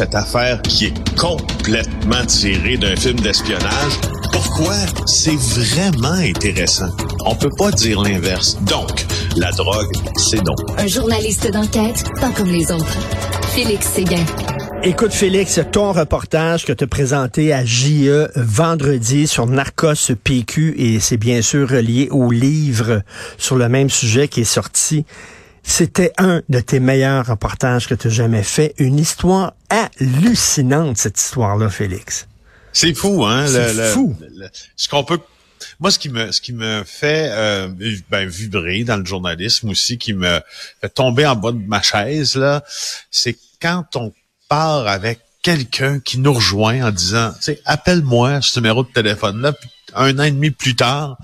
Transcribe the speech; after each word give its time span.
cette 0.00 0.14
affaire 0.14 0.62
qui 0.62 0.86
est 0.86 1.18
complètement 1.18 2.24
tirée 2.24 2.78
d'un 2.78 2.96
film 2.96 3.20
d'espionnage. 3.20 4.00
Pourquoi? 4.32 4.72
C'est 5.04 5.36
vraiment 5.36 6.12
intéressant? 6.12 6.88
On 7.26 7.34
peut 7.34 7.50
pas 7.58 7.70
dire 7.70 8.00
l'inverse. 8.00 8.56
Donc, 8.62 9.04
la 9.36 9.52
drogue, 9.52 9.92
c'est 10.16 10.42
non. 10.42 10.54
Un 10.78 10.86
journaliste 10.86 11.52
d'enquête, 11.52 12.02
pas 12.18 12.30
comme 12.30 12.48
les 12.48 12.72
autres. 12.72 12.96
Félix 13.54 13.88
Séguin. 13.88 14.24
Écoute, 14.82 15.12
Félix, 15.12 15.60
ton 15.70 15.92
reportage 15.92 16.64
que 16.64 16.72
tu 16.72 16.84
as 16.84 16.86
présenté 16.86 17.52
à 17.52 17.62
JE 17.66 18.30
vendredi 18.36 19.26
sur 19.26 19.46
Narcos 19.46 20.14
PQ, 20.24 20.76
et 20.78 20.98
c'est 20.98 21.18
bien 21.18 21.42
sûr 21.42 21.68
relié 21.68 22.08
au 22.10 22.30
livre 22.30 23.02
sur 23.36 23.56
le 23.56 23.68
même 23.68 23.90
sujet 23.90 24.28
qui 24.28 24.40
est 24.40 24.44
sorti. 24.44 25.04
C'était 25.62 26.12
un 26.18 26.42
de 26.48 26.60
tes 26.60 26.80
meilleurs 26.80 27.26
reportages 27.26 27.86
que 27.86 27.94
tu 27.94 28.08
as 28.08 28.10
jamais 28.10 28.42
fait. 28.42 28.74
Une 28.78 28.98
histoire 28.98 29.54
hallucinante, 29.68 30.96
cette 30.96 31.20
histoire-là, 31.20 31.68
Félix. 31.68 32.26
C'est 32.72 32.94
fou, 32.94 33.24
hein? 33.24 33.46
C'est 33.46 33.92
fou. 33.92 34.16
ce 34.76 34.88
qu'on 34.88 35.04
peut 35.04 35.18
moi, 35.78 35.90
ce 35.90 35.98
qui 35.98 36.08
me, 36.08 36.32
ce 36.32 36.40
qui 36.40 36.52
me 36.52 36.84
fait 36.84 37.28
euh, 37.30 37.68
ben, 38.10 38.28
vibrer 38.28 38.84
dans 38.84 38.96
le 38.96 39.04
journalisme 39.04 39.68
aussi, 39.70 39.98
qui 39.98 40.14
me 40.14 40.40
fait 40.80 40.88
tomber 40.88 41.26
en 41.26 41.36
bas 41.36 41.52
de 41.52 41.58
ma 41.58 41.82
chaise, 41.82 42.34
là, 42.34 42.62
c'est 43.10 43.36
quand 43.60 43.84
on 43.96 44.12
part 44.48 44.86
avec 44.86 45.20
quelqu'un 45.42 46.00
qui 46.00 46.18
nous 46.18 46.32
rejoint 46.32 46.86
en 46.86 46.90
disant, 46.90 47.32
tu 47.36 47.44
sais, 47.44 47.62
appelle-moi 47.64 48.40
ce 48.42 48.58
numéro 48.58 48.84
de 48.84 48.90
téléphone-là, 48.90 49.54
un 49.94 50.18
an 50.18 50.22
et 50.22 50.30
demi 50.30 50.50
plus 50.50 50.76
tard, 50.76 51.18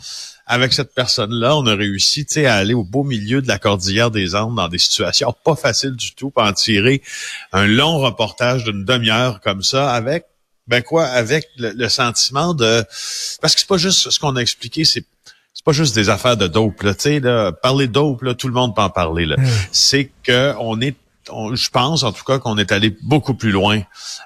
avec 0.47 0.73
cette 0.73 0.95
personne-là, 0.95 1.57
on 1.57 1.67
a 1.67 1.75
réussi, 1.75 2.25
tu 2.25 2.35
sais, 2.35 2.47
à 2.47 2.55
aller 2.55 2.75
au 2.75 2.85
beau 2.85 3.03
milieu 3.03 3.43
de 3.43 3.49
la 3.49 3.59
cordillère 3.59 4.13
des 4.13 4.37
Andes 4.37 4.55
dans 4.55 4.69
des 4.69 4.79
situations 4.79 5.35
pas 5.45 5.57
faciles 5.57 5.97
du 5.97 6.15
tout, 6.15 6.31
pour 6.31 6.45
en 6.45 6.53
tirer 6.53 7.03
un 7.53 7.67
long 7.67 7.99
reportage 7.99 8.65
d'une 8.65 8.85
demi-heure 8.85 9.41
comme 9.41 9.63
ça, 9.63 9.93
avec, 9.93 10.27
ben 10.69 10.83
quoi, 10.83 11.07
avec 11.07 11.49
le, 11.59 11.89
sentiment 11.89 12.55
de, 12.55 12.85
parce 13.41 13.55
que 13.55 13.61
c'est 13.61 13.69
pas 13.69 13.77
juste 13.77 14.11
ce 14.11 14.19
qu'on 14.21 14.37
a 14.37 14.41
expliqué, 14.41 14.85
c'est 14.85 15.05
c'est 15.53 15.65
pas 15.65 15.73
juste 15.73 15.95
des 15.95 16.11
affaires 16.11 16.37
de 16.37 16.49
dope 16.49 16.83
là, 16.83 16.95
tu 16.95 17.01
sais 17.01 17.19
là, 17.21 17.51
parler 17.51 17.87
de 17.87 17.93
dope 17.93 18.23
là, 18.23 18.35
tout 18.35 18.47
le 18.47 18.53
monde 18.53 18.77
peut 18.77 18.83
en 18.83 18.91
parler 18.91 19.25
là. 19.25 19.37
Mmh. 19.39 19.47
C'est 19.73 20.11
que 20.23 20.55
on 20.61 20.81
est 20.81 20.95
je 21.55 21.71
pense 21.71 22.03
en 22.05 22.13
tout 22.13 22.25
cas 22.25 22.39
qu'on 22.39 22.59
est 22.59 22.71
allé 22.71 22.97
beaucoup 23.03 23.35
plus 23.35 23.51
loin 23.51 23.81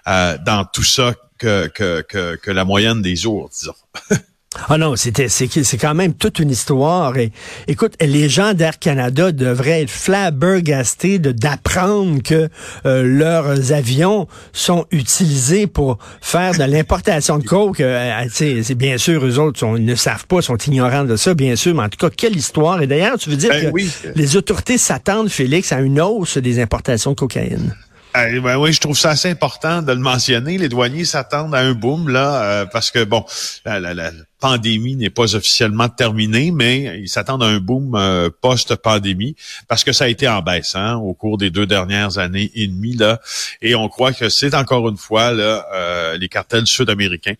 euh, 0.06 0.36
dans 0.44 0.64
tout 0.64 0.82
ça 0.82 1.14
que, 1.38 1.68
que, 1.68 2.02
que, 2.02 2.36
que 2.36 2.50
la 2.50 2.64
moyenne 2.64 3.00
des 3.00 3.16
jours, 3.16 3.48
disons. 3.48 3.74
Ah 4.68 4.78
non, 4.78 4.96
c'était 4.96 5.28
c'est 5.28 5.48
c'est 5.62 5.78
quand 5.78 5.94
même 5.94 6.12
toute 6.12 6.40
une 6.40 6.50
histoire. 6.50 7.16
Et 7.16 7.30
écoute, 7.68 7.94
les 8.00 8.28
gens 8.28 8.52
d'Air 8.52 8.80
Canada 8.80 9.30
devraient 9.30 9.82
être 9.82 9.90
flabbergastés 9.90 11.20
d'apprendre 11.20 12.20
que 12.20 12.48
euh, 12.84 13.04
leurs 13.04 13.70
avions 13.70 14.26
sont 14.52 14.86
utilisés 14.90 15.68
pour 15.68 15.98
faire 16.20 16.54
de 16.54 16.64
l'importation 16.64 17.38
de 17.38 17.44
coke. 17.44 17.78
Euh, 17.78 18.24
c'est 18.32 18.74
bien 18.74 18.98
sûr 18.98 19.24
eux 19.24 19.38
autres 19.38 19.64
ils 19.76 19.84
ne 19.84 19.94
savent 19.94 20.26
pas, 20.26 20.42
sont 20.42 20.56
ignorants 20.56 21.04
de 21.04 21.14
ça, 21.14 21.34
bien 21.34 21.54
sûr. 21.54 21.72
Mais 21.76 21.84
en 21.84 21.88
tout 21.88 21.98
cas, 21.98 22.10
quelle 22.10 22.36
histoire 22.36 22.82
Et 22.82 22.88
d'ailleurs, 22.88 23.18
tu 23.18 23.30
veux 23.30 23.36
dire 23.36 23.50
ben 23.50 23.72
que 23.72 24.08
les 24.16 24.36
autorités 24.36 24.78
s'attendent, 24.78 25.28
Félix, 25.28 25.70
à 25.70 25.80
une 25.80 26.00
hausse 26.00 26.38
des 26.38 26.60
importations 26.60 27.12
de 27.12 27.16
cocaïne? 27.16 27.72
Eh 28.16 28.40
ben 28.40 28.56
oui, 28.56 28.72
je 28.72 28.80
trouve 28.80 28.98
ça 28.98 29.10
assez 29.10 29.30
important 29.30 29.82
de 29.82 29.92
le 29.92 29.98
mentionner. 29.98 30.58
Les 30.58 30.68
douaniers 30.68 31.04
s'attendent 31.04 31.54
à 31.54 31.58
un 31.58 31.72
boom 31.72 32.08
là, 32.08 32.42
euh, 32.42 32.66
parce 32.66 32.90
que 32.90 33.04
bon, 33.04 33.24
la, 33.64 34.10
pandémie 34.40 34.96
n'est 34.96 35.10
pas 35.10 35.36
officiellement 35.36 35.88
terminée, 35.88 36.50
mais 36.50 37.00
ils 37.00 37.08
s'attendent 37.08 37.42
à 37.42 37.46
un 37.46 37.60
boom 37.60 37.94
euh, 37.94 38.30
post-pandémie 38.40 39.36
parce 39.68 39.84
que 39.84 39.92
ça 39.92 40.04
a 40.04 40.08
été 40.08 40.26
en 40.26 40.42
baisse 40.42 40.74
hein, 40.74 40.96
au 40.96 41.14
cours 41.14 41.38
des 41.38 41.50
deux 41.50 41.66
dernières 41.66 42.18
années 42.18 42.50
et 42.54 42.66
demie 42.66 42.96
là, 42.96 43.20
et 43.60 43.74
on 43.74 43.88
croit 43.88 44.12
que 44.12 44.28
c'est 44.28 44.54
encore 44.54 44.88
une 44.88 44.96
fois 44.96 45.32
là 45.32 45.66
euh, 45.74 46.16
les 46.16 46.28
cartels 46.28 46.66
sud-américains 46.66 47.34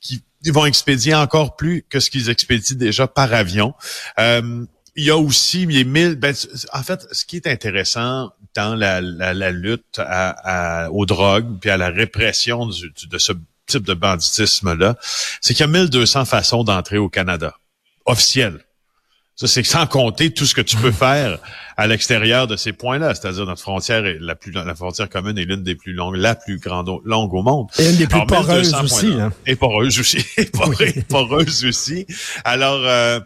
qui 0.00 0.22
vont 0.46 0.64
expédier 0.64 1.14
encore 1.14 1.56
plus 1.56 1.84
que 1.88 2.00
ce 2.00 2.08
qu'ils 2.08 2.30
expédient 2.30 2.76
déjà 2.76 3.08
par 3.08 3.32
avion. 3.32 3.74
Il 4.96 5.04
y 5.04 5.10
a 5.10 5.16
aussi 5.16 5.66
les 5.66 5.84
mille. 5.84 6.14
Ben, 6.16 6.34
en 6.72 6.82
fait, 6.82 7.06
ce 7.12 7.24
qui 7.24 7.36
est 7.36 7.46
intéressant 7.46 8.30
dans 8.54 8.74
la, 8.74 9.00
la, 9.00 9.50
lutte 9.50 9.98
à, 9.98 10.88
aux 10.92 11.06
drogues 11.06 11.58
puis 11.60 11.70
à 11.70 11.76
la 11.76 11.88
répression 11.88 12.66
de 12.66 13.18
ce 13.18 13.32
type 13.66 13.82
de 13.82 13.94
banditisme-là, 13.94 14.96
c'est 15.40 15.54
qu'il 15.54 15.62
y 15.62 15.68
a 15.68 15.72
1200 15.72 16.24
façons 16.24 16.64
d'entrer 16.64 16.98
au 16.98 17.08
Canada, 17.08 17.54
officielles. 18.04 18.60
Ça, 19.36 19.48
c'est 19.48 19.64
sans 19.64 19.86
compter 19.88 20.32
tout 20.32 20.46
ce 20.46 20.54
que 20.54 20.60
tu 20.60 20.76
peux 20.76 20.92
faire 20.92 21.38
à 21.76 21.88
l'extérieur 21.88 22.46
de 22.46 22.54
ces 22.54 22.72
points-là. 22.72 23.16
C'est-à-dire 23.16 23.46
notre 23.46 23.62
frontière 23.62 24.06
est 24.06 24.18
la 24.20 24.36
plus 24.36 24.52
la 24.52 24.74
frontière 24.76 25.08
commune 25.08 25.36
est 25.38 25.44
l'une 25.44 25.64
des 25.64 25.74
plus 25.74 25.92
longues, 25.92 26.14
la 26.14 26.36
plus 26.36 26.58
grande 26.60 26.88
longue 27.04 27.34
au 27.34 27.42
monde. 27.42 27.68
Et 27.78 27.90
une 27.90 27.96
des 27.96 28.06
plus 28.06 28.24
poreuses 28.26 28.72
aussi. 28.74 29.12
Hein. 29.20 29.32
Et 29.46 29.56
poreuse 29.56 29.98
aussi. 29.98 30.18
et 30.36 31.02
poreuse 31.02 31.64
aussi. 31.64 32.06
Alors, 32.44 32.80
euh, 32.84 33.18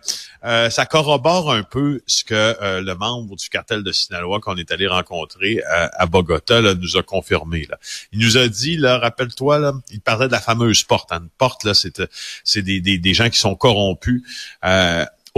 euh, 0.44 0.70
ça 0.70 0.86
corrobore 0.86 1.52
un 1.52 1.62
peu 1.62 2.00
ce 2.06 2.24
que 2.24 2.34
euh, 2.34 2.80
le 2.80 2.94
membre 2.94 3.36
du 3.36 3.50
cartel 3.50 3.82
de 3.82 3.92
Sinaloa 3.92 4.40
qu'on 4.40 4.56
est 4.56 4.72
allé 4.72 4.86
rencontrer 4.86 5.60
à 5.66 6.06
Bogota 6.06 6.62
là, 6.62 6.74
nous 6.74 6.96
a 6.96 7.02
confirmé. 7.02 7.66
Là. 7.68 7.78
Il 8.12 8.20
nous 8.20 8.38
a 8.38 8.48
dit, 8.48 8.78
là, 8.78 8.98
rappelle-toi, 8.98 9.58
là, 9.58 9.72
il 9.90 10.00
parlait 10.00 10.28
de 10.28 10.32
la 10.32 10.40
fameuse 10.40 10.84
porte. 10.84 11.12
Une 11.12 11.28
porte, 11.36 11.64
là, 11.64 11.74
c'est, 11.74 12.02
c'est 12.44 12.62
des, 12.62 12.80
des, 12.80 12.96
des, 12.96 13.14
gens 13.14 13.28
qui 13.28 13.38
sont 13.38 13.54
corrompus 13.54 14.22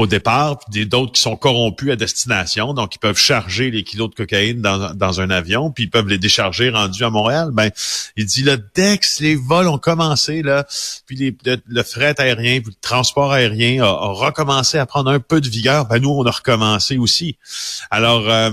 au 0.00 0.06
départ, 0.06 0.58
puis 0.58 0.86
d'autres 0.86 1.12
qui 1.12 1.20
sont 1.20 1.36
corrompus 1.36 1.92
à 1.92 1.96
destination, 1.96 2.74
donc 2.74 2.94
ils 2.94 2.98
peuvent 2.98 3.18
charger 3.18 3.70
les 3.70 3.84
kilos 3.84 4.10
de 4.10 4.14
cocaïne 4.14 4.60
dans, 4.60 4.94
dans 4.94 5.20
un 5.20 5.30
avion, 5.30 5.70
puis 5.70 5.84
ils 5.84 5.90
peuvent 5.90 6.08
les 6.08 6.18
décharger 6.18 6.70
rendus 6.70 7.04
à 7.04 7.10
Montréal. 7.10 7.50
Ben, 7.52 7.70
il 8.16 8.26
dit 8.26 8.42
là, 8.42 8.56
dès 8.74 8.98
que 8.98 9.06
les 9.20 9.36
vols 9.36 9.68
ont 9.68 9.78
commencé 9.78 10.42
là, 10.42 10.66
puis 11.06 11.36
le, 11.44 11.82
fret 11.82 12.14
aérien, 12.18 12.60
le 12.64 12.72
transport 12.80 13.32
aérien 13.32 13.82
a, 13.84 13.90
recommencé 13.90 14.78
à 14.78 14.86
prendre 14.86 15.10
un 15.10 15.20
peu 15.20 15.40
de 15.40 15.48
vigueur, 15.48 15.86
ben 15.86 15.98
nous 15.98 16.10
on 16.10 16.24
a 16.24 16.30
recommencé 16.30 16.98
aussi. 16.98 17.36
Alors, 17.90 18.28
euh, 18.28 18.50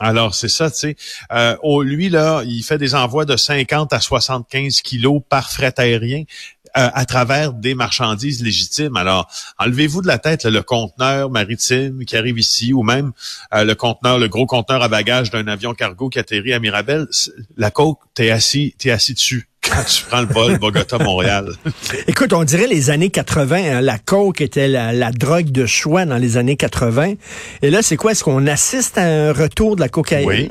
alors 0.00 0.34
c'est 0.34 0.48
ça, 0.48 0.70
tu 0.70 0.78
sais. 0.78 0.96
Euh, 1.32 1.56
lui 1.82 2.08
là, 2.08 2.42
il 2.44 2.62
fait 2.62 2.78
des 2.78 2.94
envois 2.94 3.24
de 3.24 3.36
50 3.36 3.92
à 3.92 4.00
75 4.00 4.82
kilos 4.82 5.22
par 5.28 5.50
fret 5.50 5.74
aérien. 5.76 6.24
Euh, 6.76 6.90
à 6.92 7.04
travers 7.04 7.52
des 7.52 7.76
marchandises 7.76 8.42
légitimes. 8.42 8.96
Alors, 8.96 9.30
enlevez-vous 9.60 10.02
de 10.02 10.08
la 10.08 10.18
tête 10.18 10.44
le 10.44 10.60
conteneur 10.60 11.30
maritime 11.30 12.04
qui 12.04 12.16
arrive 12.16 12.36
ici 12.36 12.72
ou 12.72 12.82
même 12.82 13.12
euh, 13.54 13.62
le 13.62 13.76
conteneur, 13.76 14.18
le 14.18 14.26
gros 14.26 14.46
conteneur 14.46 14.82
à 14.82 14.88
bagages 14.88 15.30
d'un 15.30 15.46
avion 15.46 15.72
cargo 15.72 16.08
qui 16.08 16.18
atterrit 16.18 16.52
à 16.52 16.58
Mirabel. 16.58 17.06
La 17.56 17.70
côte, 17.70 17.98
t'es 18.14 18.30
assis, 18.30 18.74
t'es 18.76 18.90
assis 18.90 19.14
dessus 19.14 19.48
quand 19.62 19.84
tu 19.84 20.02
prends 20.02 20.22
le 20.22 20.26
vol 20.26 20.58
Bogota-Montréal. 20.58 21.52
Écoute, 22.08 22.32
on 22.32 22.42
dirait 22.42 22.66
les 22.66 22.90
années 22.90 23.10
80, 23.10 23.56
hein, 23.56 23.80
la 23.80 24.00
coke 24.00 24.40
était 24.40 24.66
la, 24.66 25.12
drogue 25.12 25.52
de 25.52 25.66
choix 25.66 26.06
dans 26.06 26.18
les 26.18 26.38
années 26.38 26.56
80. 26.56 27.14
Et 27.62 27.70
là, 27.70 27.82
c'est 27.82 27.96
quoi? 27.96 28.10
Est-ce 28.10 28.24
qu'on 28.24 28.48
assiste 28.48 28.98
à 28.98 29.04
un 29.04 29.32
retour 29.32 29.76
de 29.76 29.80
la 29.80 29.88
cocaïne? 29.88 30.26
Oui, 30.26 30.50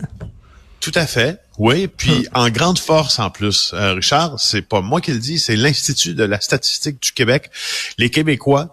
tout 0.83 0.91
à 0.95 1.07
fait. 1.07 1.39
Oui, 1.59 1.87
puis 1.87 2.27
en 2.33 2.49
grande 2.49 2.77
force 2.77 3.17
en 3.17 3.29
plus, 3.29 3.71
euh, 3.73 3.93
Richard, 3.93 4.37
c'est 4.37 4.61
pas 4.61 4.81
moi 4.81 4.99
qui 4.99 5.11
le 5.11 5.19
dis, 5.19 5.39
c'est 5.39 5.55
l'Institut 5.55 6.13
de 6.13 6.25
la 6.25 6.41
statistique 6.41 7.01
du 7.01 7.13
Québec. 7.13 7.51
Les 7.97 8.09
Québécois 8.09 8.69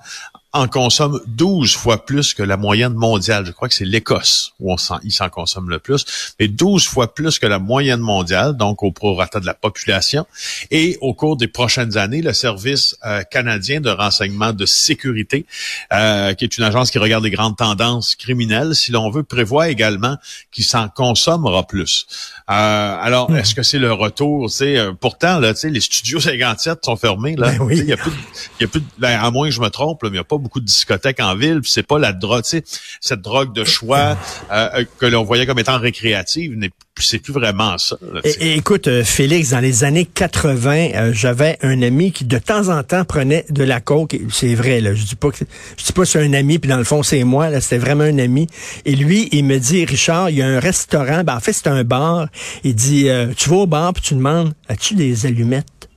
en 0.52 0.66
consomme 0.66 1.20
12 1.26 1.76
fois 1.76 2.04
plus 2.04 2.34
que 2.34 2.42
la 2.42 2.56
moyenne 2.56 2.94
mondiale. 2.94 3.46
Je 3.46 3.52
crois 3.52 3.68
que 3.68 3.74
c'est 3.74 3.84
l'Écosse 3.84 4.52
où 4.58 4.72
on 4.72 4.76
s'en, 4.76 4.98
il 5.04 5.12
s'en 5.12 5.28
consomme 5.28 5.70
le 5.70 5.78
plus, 5.78 6.34
mais 6.40 6.48
12 6.48 6.86
fois 6.86 7.14
plus 7.14 7.38
que 7.38 7.46
la 7.46 7.60
moyenne 7.60 8.00
mondiale, 8.00 8.56
donc 8.56 8.82
au 8.82 8.90
prorata 8.90 9.38
de 9.38 9.46
la 9.46 9.54
population. 9.54 10.26
Et 10.72 10.98
au 11.00 11.14
cours 11.14 11.36
des 11.36 11.46
prochaines 11.46 11.96
années, 11.96 12.20
le 12.20 12.32
Service 12.32 12.96
euh, 13.06 13.22
canadien 13.22 13.80
de 13.80 13.90
renseignement 13.90 14.52
de 14.52 14.66
sécurité, 14.66 15.46
euh, 15.92 16.34
qui 16.34 16.44
est 16.44 16.58
une 16.58 16.64
agence 16.64 16.90
qui 16.90 16.98
regarde 16.98 17.22
les 17.22 17.30
grandes 17.30 17.56
tendances 17.56 18.16
criminelles, 18.16 18.74
si 18.74 18.90
l'on 18.90 19.10
veut, 19.10 19.22
prévoit 19.22 19.68
également 19.68 20.16
qu'il 20.50 20.64
s'en 20.64 20.88
consommera 20.88 21.64
plus. 21.64 22.06
Euh, 22.50 22.96
alors, 23.00 23.30
hmm. 23.30 23.36
est-ce 23.36 23.54
que 23.54 23.62
c'est 23.62 23.78
le 23.78 23.92
retour? 23.92 24.50
C'est 24.50 24.78
pourtant 25.00 25.38
là, 25.38 25.52
les 25.62 25.80
studios 25.80 26.18
57 26.18 26.84
sont 26.84 26.96
fermés 26.96 27.36
là. 27.36 27.52
Ben 27.52 27.68
il 27.70 27.84
y 27.84 27.92
a 27.92 27.96
plus, 27.96 28.12
il 28.58 28.62
y 28.62 28.64
a 28.64 28.68
plus, 28.68 28.82
ben, 28.98 29.18
à 29.20 29.30
moins 29.30 29.48
que 29.48 29.54
je 29.54 29.60
me 29.60 29.68
trompe, 29.68 30.02
mais 30.02 30.08
il 30.08 30.12
n'y 30.12 30.18
a 30.18 30.24
pas 30.24 30.39
beaucoup 30.40 30.60
de 30.60 30.64
discothèques 30.64 31.20
en 31.20 31.36
ville, 31.36 31.60
c'est 31.64 31.86
pas 31.86 31.98
la 31.98 32.12
drogue, 32.12 32.42
tu 32.42 32.58
sais, 32.58 32.64
cette 33.00 33.20
drogue 33.20 33.52
de 33.52 33.64
choix 33.64 34.18
euh, 34.50 34.68
euh, 34.74 34.84
que 34.98 35.06
l'on 35.06 35.24
voyait 35.24 35.46
comme 35.46 35.58
étant 35.58 35.78
récréative 35.78 36.56
n'est 36.56 36.70
c'est 36.98 37.18
plus 37.18 37.32
vraiment 37.32 37.78
ça. 37.78 37.96
écoute, 38.40 38.86
euh, 38.86 39.04
Félix, 39.04 39.50
dans 39.50 39.60
les 39.60 39.84
années 39.84 40.04
80, 40.04 41.12
j'avais 41.12 41.56
un 41.62 41.80
ami 41.80 42.12
qui 42.12 42.26
de 42.26 42.36
temps 42.36 42.68
en 42.68 42.82
temps 42.82 43.06
prenait 43.06 43.46
de 43.48 43.64
la 43.64 43.80
coke. 43.80 44.18
C'est 44.30 44.54
vrai, 44.54 44.82
là. 44.82 44.92
Je 44.92 45.04
dis 45.04 45.14
pas 45.14 45.30
que 45.30 45.38
je 45.78 45.84
dis 45.84 45.92
pas 45.92 46.04
c'est 46.04 46.22
un 46.22 46.34
ami, 46.34 46.58
puis 46.58 46.68
dans 46.68 46.76
le 46.76 46.84
fond 46.84 47.02
c'est 47.02 47.24
moi. 47.24 47.48
Là, 47.48 47.62
c'était 47.62 47.78
vraiment 47.78 48.04
un 48.04 48.18
ami. 48.18 48.48
Et 48.84 48.96
lui, 48.96 49.30
il 49.32 49.46
me 49.46 49.56
dit, 49.58 49.86
Richard, 49.86 50.28
il 50.28 50.38
y 50.38 50.42
a 50.42 50.46
un 50.46 50.60
restaurant. 50.60 51.24
Ben, 51.24 51.36
en 51.36 51.40
fait, 51.40 51.54
c'est 51.54 51.68
un 51.68 51.84
bar. 51.84 52.26
Il 52.64 52.74
dit, 52.74 53.08
tu 53.34 53.48
vas 53.48 53.56
au 53.56 53.66
bar 53.66 53.94
puis 53.94 54.02
tu 54.02 54.14
demandes, 54.14 54.52
as-tu 54.68 54.94
des 54.94 55.24
allumettes? 55.24 55.89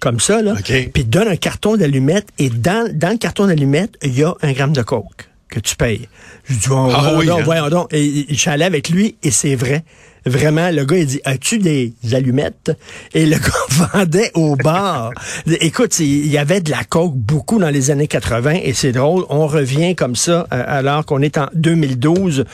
Comme 0.00 0.20
ça, 0.20 0.42
là. 0.42 0.54
Puis 0.62 0.90
il 0.94 1.08
donne 1.08 1.28
un 1.28 1.36
carton 1.36 1.76
d'allumettes 1.76 2.28
et 2.38 2.50
dans, 2.50 2.90
dans 2.92 3.10
le 3.10 3.18
carton 3.18 3.46
d'allumettes, 3.46 3.96
il 4.02 4.18
y 4.18 4.24
a 4.24 4.34
un 4.42 4.52
gramme 4.52 4.72
de 4.72 4.82
coke 4.82 5.28
que 5.48 5.60
tu 5.60 5.76
payes. 5.76 6.08
Je 6.48 6.54
dis, 6.54 6.66
oh, 6.70 6.88
ah, 6.92 7.14
oui, 7.16 7.26
donc, 7.26 7.40
hein? 7.40 7.44
voyons 7.44 7.68
donc. 7.68 7.88
Et, 7.92 8.26
je 8.28 8.34
suis 8.34 8.50
allé 8.50 8.64
avec 8.64 8.88
lui 8.88 9.16
et 9.22 9.30
c'est 9.30 9.54
vrai. 9.54 9.84
Vraiment, 10.26 10.70
le 10.70 10.84
gars, 10.84 10.98
il 10.98 11.06
dit, 11.06 11.20
as-tu 11.24 11.58
des 11.58 11.94
allumettes? 12.12 12.72
Et 13.14 13.24
le 13.24 13.36
gars 13.38 13.88
vendait 13.92 14.30
au 14.34 14.56
bar. 14.56 15.12
Écoute, 15.60 15.98
il 16.00 16.26
y 16.26 16.36
avait 16.38 16.60
de 16.60 16.70
la 16.70 16.84
coke 16.84 17.14
beaucoup 17.14 17.58
dans 17.58 17.70
les 17.70 17.90
années 17.90 18.08
80 18.08 18.56
et 18.62 18.72
c'est 18.74 18.92
drôle. 18.92 19.24
On 19.30 19.46
revient 19.46 19.94
comme 19.94 20.16
ça 20.16 20.46
euh, 20.52 20.64
alors 20.66 21.06
qu'on 21.06 21.22
est 21.22 21.38
en 21.38 21.48
2012. 21.54 22.44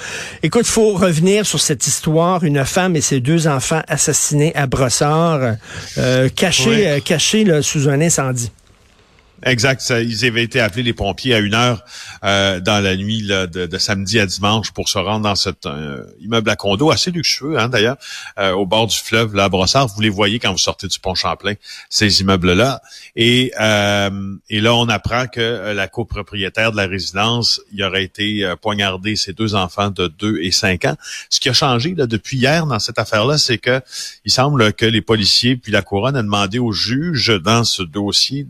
Écoute, 0.42 0.66
faut 0.66 0.92
revenir 0.92 1.46
sur 1.46 1.60
cette 1.60 1.86
histoire. 1.86 2.44
Une 2.44 2.64
femme 2.64 2.96
et 2.96 3.00
ses 3.00 3.20
deux 3.20 3.48
enfants 3.48 3.82
assassinés 3.88 4.54
à 4.54 4.66
Brossard, 4.66 5.56
euh, 5.98 6.28
cachés, 6.28 6.88
euh, 6.88 7.00
cachés 7.00 7.44
là, 7.44 7.62
sous 7.62 7.88
un 7.88 8.00
incendie. 8.00 8.52
Exact. 9.44 9.90
ils 9.90 10.24
avaient 10.24 10.42
été 10.42 10.58
appelés 10.58 10.82
les 10.82 10.94
pompiers 10.94 11.34
à 11.34 11.38
une 11.38 11.54
heure 11.54 11.84
euh, 12.24 12.60
dans 12.60 12.82
la 12.82 12.96
nuit 12.96 13.22
de, 13.22 13.78
samedi 13.78 14.18
à 14.18 14.26
dimanche 14.26 14.72
pour 14.72 14.88
se 14.88 14.98
rendre 14.98 15.24
dans 15.24 15.34
cet 15.34 15.66
euh, 15.66 16.04
immeuble 16.20 16.48
à 16.48 16.56
condo 16.56 16.90
assez 16.90 17.10
luxueux, 17.10 17.58
hein, 17.58 17.68
d'ailleurs, 17.68 17.96
euh, 18.38 18.52
au 18.52 18.64
bord 18.64 18.86
du 18.86 18.96
fleuve, 18.96 19.34
là, 19.34 19.44
à 19.44 19.48
Brossard. 19.48 19.88
Vous 19.88 20.00
les 20.00 20.08
voyez 20.08 20.38
quand 20.38 20.50
vous 20.50 20.58
sortez 20.58 20.88
du 20.88 20.98
pont 20.98 21.14
Champlain, 21.14 21.54
ces 21.90 22.22
immeubles-là. 22.22 22.80
Et, 23.16 23.52
et 24.50 24.60
là, 24.60 24.74
on 24.74 24.88
apprend 24.88 25.26
que 25.26 25.72
la 25.72 25.86
copropriétaire 25.86 26.72
de 26.72 26.76
la 26.76 26.86
résidence, 26.86 27.60
il 27.72 27.82
aurait 27.84 28.04
été 28.04 28.52
poignardé 28.60 29.16
ses 29.16 29.32
deux 29.32 29.54
enfants 29.54 29.90
de 29.90 30.08
2 30.08 30.40
et 30.40 30.50
5 30.50 30.86
ans. 30.86 30.96
Ce 31.30 31.38
qui 31.38 31.48
a 31.48 31.52
changé 31.52 31.94
là, 31.94 32.06
depuis 32.06 32.38
hier 32.38 32.66
dans 32.66 32.78
cette 32.78 32.98
affaire-là, 32.98 33.38
c'est 33.38 33.58
que 33.58 33.80
il 34.24 34.32
semble 34.32 34.72
que 34.72 34.86
les 34.86 35.02
policiers 35.02 35.56
puis 35.56 35.70
la 35.70 35.82
couronne 35.82 36.16
a 36.16 36.22
demandé 36.22 36.58
au 36.58 36.72
juge 36.72 37.28
dans 37.28 37.64
ce 37.64 37.82
dossier 37.82 38.46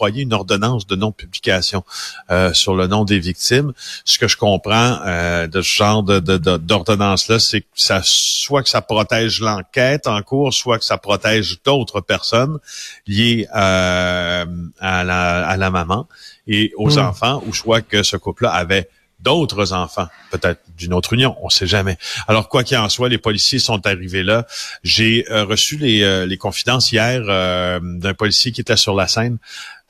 d'octroyer 0.00 0.22
une 0.22 0.32
ordonnance 0.32 0.86
de 0.86 0.96
non-publication 0.96 1.84
euh, 2.30 2.54
sur 2.54 2.74
le 2.74 2.86
nom 2.86 3.04
des 3.04 3.18
victimes. 3.18 3.72
Ce 4.04 4.18
que 4.18 4.28
je 4.28 4.36
comprends 4.36 4.98
euh, 5.04 5.46
de 5.46 5.60
ce 5.60 5.76
genre 5.76 6.02
d'ordonnance-là, 6.02 7.38
c'est 7.38 7.60
que 7.60 7.66
ça 7.74 8.00
soit 8.02 8.62
que 8.62 8.70
ça 8.70 8.80
protège 8.80 9.40
l'enquête 9.40 10.06
en 10.06 10.22
cours, 10.22 10.54
soit 10.54 10.78
que 10.78 10.84
ça 10.84 10.96
protège 10.96 11.58
d'autres 11.64 12.00
personnes 12.00 12.58
liées 13.06 13.46
euh, 13.54 14.46
à, 14.80 15.04
la, 15.04 15.46
à 15.46 15.56
la 15.56 15.70
maman 15.70 16.08
et 16.46 16.72
aux 16.76 16.98
enfants, 16.98 17.42
ou 17.46 17.54
soit 17.54 17.82
que 17.82 18.02
ce 18.02 18.16
couple-là 18.16 18.50
avait 18.50 18.88
d'autres 19.20 19.74
enfants, 19.74 20.06
peut-être 20.30 20.62
d'une 20.78 20.94
autre 20.94 21.12
union, 21.12 21.36
on 21.42 21.46
ne 21.46 21.50
sait 21.50 21.66
jamais. 21.66 21.98
Alors, 22.26 22.48
quoi 22.48 22.64
qu'il 22.64 22.78
en 22.78 22.88
soit, 22.88 23.10
les 23.10 23.18
policiers 23.18 23.58
sont 23.58 23.86
arrivés 23.86 24.22
là. 24.22 24.46
J'ai 24.82 25.26
reçu 25.28 25.76
les, 25.76 26.26
les 26.26 26.38
confidences 26.38 26.90
hier 26.90 27.20
d'un 27.20 28.14
policier 28.14 28.50
qui 28.50 28.62
était 28.62 28.78
sur 28.78 28.94
la 28.94 29.06
scène 29.08 29.36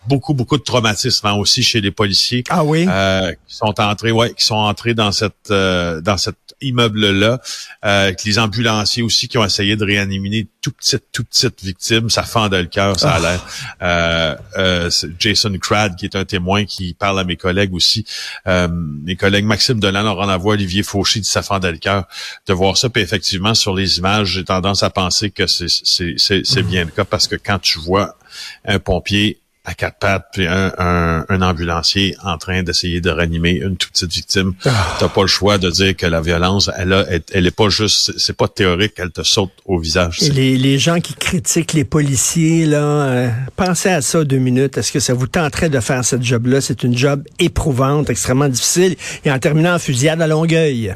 beaucoup 0.06 0.35
beaucoup 0.35 0.56
de 0.56 0.62
traumatisme 0.62 1.26
hein, 1.26 1.35
aussi 1.35 1.62
chez 1.62 1.81
les 1.81 1.91
policiers. 1.91 2.44
Ah 2.49 2.64
oui? 2.64 2.87
Euh, 2.88 3.32
qui 3.47 3.56
sont 3.56 3.75
entrés, 3.81 4.12
ouais, 4.12 4.32
qui 4.35 4.44
sont 4.44 4.55
entrés 4.55 4.94
dans 4.94 5.12
cette 5.12 5.50
euh, 5.50 6.00
dans 6.00 6.17
cet 6.17 6.37
immeuble 6.62 7.11
là. 7.11 7.41
Euh, 7.85 8.12
les 8.25 8.38
ambulanciers 8.38 9.02
aussi 9.02 9.29
qui 9.29 9.38
ont 9.38 9.44
essayé 9.44 9.76
de 9.76 9.85
réanimer 9.85 10.49
tout 10.62 10.73
petite 10.73 11.05
tout 11.12 11.25
petite 11.25 11.62
victime, 11.62 12.11
ça 12.11 12.23
fendait 12.23 12.62
le 12.62 12.69
cœur, 12.69 12.99
ça 12.99 13.12
a 13.12 13.17
ah. 13.17 13.20
l'air. 13.20 13.47
Euh, 13.82 14.37
euh, 14.58 14.91
Jason 15.19 15.52
Crad 15.61 15.97
qui 15.97 16.06
est 16.06 16.17
un 16.17 16.25
témoin 16.25 16.64
qui 16.64 16.94
parle 16.94 17.19
à 17.19 17.25
mes 17.25 17.37
collègues 17.37 17.75
aussi. 17.75 18.06
mes 18.47 19.17
collègues 19.17 19.44
Maxime 19.44 19.81
Delan, 19.81 20.02
Laurent 20.02 20.26
Lavoie, 20.26 20.55
Olivier 20.55 20.82
Fauché 20.82 21.20
dit 21.20 21.29
ça 21.29 21.43
fendait 21.43 21.73
le 21.73 21.79
cœur 21.79 22.06
de 22.47 22.52
voir 22.55 22.76
ça. 22.76 22.88
Puis 22.88 23.02
effectivement 23.02 23.55
sur 23.55 23.75
les 23.75 23.99
images, 23.99 24.29
j'ai 24.29 24.44
tendance 24.44 24.82
à 24.82 24.91
penser 24.91 25.31
que 25.31 25.47
c'est 25.47 25.69
c'est 25.69 26.43
c'est 26.44 26.62
bien 26.62 26.85
le 26.85 26.91
cas 26.91 27.05
parce 27.05 27.26
que 27.26 27.37
quand 27.37 27.58
tu 27.58 27.79
vois 27.79 28.17
un 28.64 28.79
pompier 28.79 29.39
à 29.65 29.75
quatre 29.75 29.99
pattes, 29.99 30.27
puis 30.33 30.47
un, 30.47 30.73
un, 30.79 31.43
ambulancier 31.43 32.17
en 32.25 32.39
train 32.39 32.62
d'essayer 32.62 33.03
de 33.03 33.11
ranimer 33.11 33.53
une 33.53 33.77
toute 33.77 33.93
petite 33.93 34.12
victime. 34.12 34.55
Tu 34.61 34.69
ah. 34.71 34.97
T'as 34.99 35.09
pas 35.09 35.21
le 35.21 35.27
choix 35.27 35.59
de 35.59 35.71
dire 35.71 35.95
que 35.97 36.07
la 36.07 36.23
violence, 36.23 36.71
elle, 36.79 36.93
a, 36.95 37.05
elle, 37.33 37.47
est 37.47 37.55
pas 37.55 37.69
juste, 37.69 38.19
c'est 38.19 38.37
pas 38.37 38.49
théorique, 38.49 38.95
elle 38.97 39.11
te 39.11 39.23
saute 39.23 39.51
au 39.67 39.79
visage. 39.79 40.21
les, 40.21 40.57
les 40.57 40.79
gens 40.79 41.01
qui 41.01 41.15
critiquent 41.15 41.75
les 41.75 41.85
policiers, 41.85 42.65
là, 42.65 42.83
euh, 42.83 43.31
pensez 43.57 43.91
à 43.91 44.01
ça 44.01 44.25
deux 44.25 44.39
minutes. 44.39 44.79
Est-ce 44.79 44.93
que 44.93 45.01
ça 45.01 45.12
vous 45.12 45.27
tenterait 45.27 45.69
de 45.69 45.81
faire 45.81 46.05
cette 46.05 46.23
job-là? 46.23 46.62
C'est 46.62 46.83
une 46.83 46.97
job 46.97 47.23
éprouvante, 47.39 48.09
extrêmement 48.09 48.49
difficile. 48.49 48.97
Et 49.25 49.31
en 49.31 49.39
terminant 49.39 49.75
en 49.75 49.79
fusillade 49.79 50.23
à 50.23 50.27
Longueuil. 50.27 50.95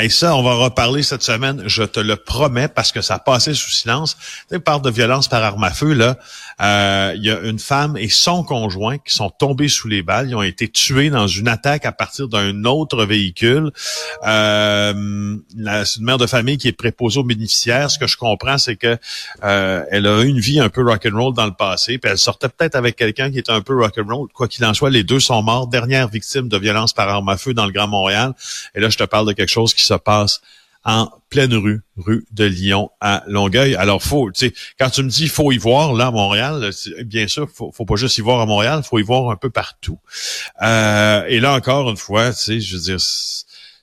Et 0.00 0.08
ça, 0.08 0.34
on 0.36 0.42
va 0.42 0.54
reparler 0.54 1.02
cette 1.02 1.22
semaine, 1.22 1.64
je 1.66 1.82
te 1.82 2.00
le 2.00 2.16
promets, 2.16 2.68
parce 2.68 2.92
que 2.92 3.02
ça 3.02 3.14
a 3.14 3.18
passé 3.18 3.52
sous 3.52 3.70
silence. 3.70 4.16
Tu 4.50 4.58
parle 4.58 4.80
de 4.80 4.90
violence 4.90 5.28
par 5.28 5.42
arme 5.42 5.64
à 5.64 5.70
feu, 5.70 5.92
là. 5.92 6.16
Euh, 6.60 7.12
il 7.16 7.24
y 7.24 7.30
a 7.30 7.40
une 7.40 7.58
femme 7.58 7.96
et 7.96 8.08
son 8.08 8.44
conjoint 8.44 8.98
qui 8.98 9.14
sont 9.14 9.30
tombés 9.30 9.68
sous 9.68 9.88
les 9.88 10.02
balles. 10.02 10.28
Ils 10.28 10.34
ont 10.34 10.42
été 10.42 10.68
tués 10.68 11.10
dans 11.10 11.26
une 11.26 11.48
attaque 11.48 11.84
à 11.84 11.92
partir 11.92 12.28
d'un 12.28 12.64
autre 12.64 13.04
véhicule. 13.04 13.70
Euh, 14.26 15.36
c'est 15.84 15.98
une 15.98 16.04
mère 16.04 16.18
de 16.18 16.26
famille 16.26 16.58
qui 16.58 16.68
est 16.68 16.72
préposée 16.72 17.18
aux 17.18 17.24
bénéficiaires. 17.24 17.90
Ce 17.90 17.98
que 17.98 18.06
je 18.06 18.16
comprends, 18.16 18.58
c'est 18.58 18.76
que 18.76 18.96
euh, 19.44 19.84
elle 19.90 20.06
a 20.06 20.22
eu 20.22 20.28
une 20.28 20.40
vie 20.40 20.60
un 20.60 20.68
peu 20.68 20.82
rock'n'roll 20.82 21.34
dans 21.34 21.46
le 21.46 21.54
passé, 21.54 21.98
puis 21.98 22.10
elle 22.10 22.18
sortait 22.18 22.48
peut-être 22.48 22.76
avec 22.76 22.96
quelqu'un 22.96 23.30
qui 23.30 23.38
était 23.38 23.52
un 23.52 23.60
peu 23.60 23.76
rock'n'roll. 23.76 24.28
Quoi 24.32 24.48
qu'il 24.48 24.64
en 24.64 24.74
soit, 24.74 24.90
les 24.90 25.04
deux 25.04 25.20
sont 25.20 25.42
morts. 25.42 25.66
Dernière 25.66 26.08
victime 26.08 26.48
de 26.48 26.58
violence 26.58 26.92
par 26.92 27.08
arme 27.08 27.28
à 27.28 27.36
feu 27.36 27.54
dans 27.54 27.66
le 27.66 27.72
Grand 27.72 27.88
Montréal. 27.88 28.32
Et 28.74 28.80
là, 28.80 28.88
je 28.88 28.96
te 28.96 29.04
parle 29.04 29.26
de 29.26 29.32
quelque 29.32 29.50
chose 29.50 29.74
qui 29.74 29.81
se 29.86 29.94
passe 29.94 30.40
en 30.84 31.10
pleine 31.28 31.54
rue, 31.54 31.82
rue 31.96 32.26
de 32.32 32.44
Lyon 32.44 32.90
à 33.00 33.22
Longueuil. 33.26 33.76
Alors, 33.76 34.02
faut, 34.02 34.30
tu 34.32 34.48
sais, 34.48 34.54
quand 34.78 34.90
tu 34.90 35.02
me 35.02 35.08
dis 35.08 35.28
faut 35.28 35.52
y 35.52 35.58
voir 35.58 35.92
là 35.92 36.08
à 36.08 36.10
Montréal, 36.10 36.70
bien 37.04 37.28
sûr, 37.28 37.48
faut, 37.48 37.70
faut 37.72 37.84
pas 37.84 37.96
juste 37.96 38.18
y 38.18 38.20
voir 38.20 38.40
à 38.40 38.46
Montréal, 38.46 38.82
faut 38.82 38.98
y 38.98 39.02
voir 39.02 39.30
un 39.30 39.36
peu 39.36 39.50
partout. 39.50 39.98
Euh, 40.62 41.24
et 41.28 41.40
là 41.40 41.54
encore 41.54 41.88
une 41.88 41.96
fois, 41.96 42.32
tu 42.32 42.38
sais, 42.38 42.60
je 42.60 42.76
veux 42.76 42.82
dire, 42.82 42.98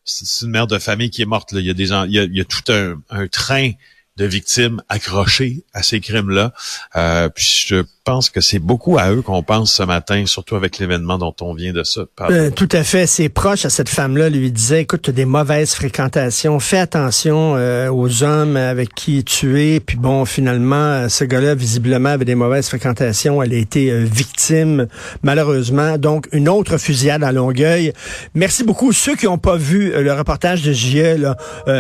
c'est 0.04 0.46
une 0.46 0.52
mère 0.52 0.68
de 0.68 0.78
famille 0.78 1.10
qui 1.10 1.22
est 1.22 1.26
morte. 1.26 1.52
Là. 1.52 1.62
Il 1.62 1.68
y 1.68 1.70
a 1.70 1.74
des, 1.74 1.90
il 1.90 2.12
y 2.12 2.20
a, 2.20 2.24
il 2.24 2.36
y 2.36 2.42
a 2.42 2.46
tout 2.46 2.70
un, 2.72 3.02
un 3.10 3.28
train 3.28 3.72
de 4.18 4.26
victimes 4.26 4.84
accrochées 4.90 5.64
à 5.74 5.82
ces 5.82 6.02
crimes-là. 6.02 6.54
Euh, 6.98 7.30
puis 7.30 7.46
je 7.68 7.84
pense 8.10 8.32
que 8.32 8.42
c'est 8.42 8.58
beaucoup 8.58 8.98
à 8.98 9.12
eux 9.12 9.22
qu'on 9.22 9.44
pense 9.44 9.72
ce 9.72 9.84
matin, 9.84 10.26
surtout 10.26 10.56
avec 10.56 10.80
l'événement 10.80 11.20
dont 11.20 11.36
on 11.42 11.54
vient 11.54 11.74
de 11.74 11.84
ça. 11.84 12.02
Euh, 12.32 12.50
tout 12.50 12.68
à 12.72 12.84
fait. 12.84 13.06
Ses 13.06 13.30
proches 13.30 13.66
à 13.66 13.70
cette 13.70 13.88
femme-là 13.88 14.30
lui 14.30 14.52
disaient, 14.52 14.82
écoute, 14.82 15.04
tu 15.04 15.12
as 15.12 15.14
des 15.14 15.26
mauvaises 15.26 15.76
fréquentations, 15.76 16.60
fais 16.60 16.80
attention 16.80 17.54
euh, 17.56 17.92
aux 17.92 18.24
hommes 18.24 18.58
avec 18.58 18.96
qui 18.96 19.24
tu 19.24 19.62
es. 19.62 19.80
Puis 19.80 19.96
bon, 19.96 20.26
finalement, 20.26 21.08
ce 21.08 21.24
gars-là, 21.24 21.54
visiblement, 21.54 22.10
avait 22.10 22.26
des 22.26 22.34
mauvaises 22.34 22.68
fréquentations. 22.68 23.44
Elle 23.44 23.54
a 23.54 23.58
été 23.58 23.92
euh, 23.92 24.06
victime, 24.12 24.88
malheureusement. 25.22 26.00
Donc, 26.00 26.28
une 26.32 26.50
autre 26.50 26.80
fusillade 26.80 27.24
à 27.24 27.32
Longueuil. 27.32 27.94
Merci 28.34 28.64
beaucoup. 28.64 28.92
Ceux 28.92 29.16
qui 29.16 29.26
n'ont 29.28 29.38
pas 29.38 29.58
vu 29.58 29.92
le 29.96 30.14
reportage 30.14 30.64
de 30.64 30.74
JE, 30.74 31.28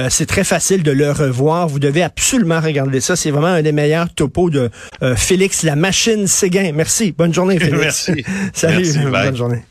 c'est 0.10 0.28
très 0.28 0.44
facile 0.44 0.84
de 0.84 0.92
le 0.92 1.12
revoir. 1.12 1.68
Vous 1.68 1.80
devez 1.80 2.04
absolument 2.04 2.60
regarder 2.60 3.02
ça. 3.02 3.16
C'est 3.16 3.32
vraiment 3.32 3.48
un 3.48 3.64
des 3.64 3.72
meilleurs 3.72 4.14
topos 4.14 4.52
de 4.52 4.70
Félix 5.16 5.64
La 5.64 5.76
Machine 5.76 6.19
Séguin. 6.28 6.72
Merci. 6.74 7.12
Bonne 7.12 7.34
journée, 7.34 7.60
Félix. 7.60 8.10
Merci. 8.10 8.26
Salut. 8.54 8.94
bonne 9.12 9.36
journée. 9.36 9.64